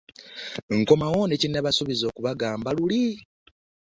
[0.79, 3.03] Nkomawo ne kye nabasuubiza okubagamba luli.